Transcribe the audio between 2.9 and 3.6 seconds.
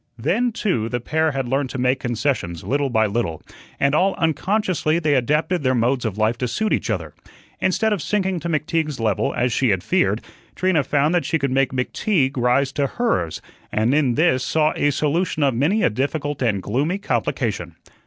little,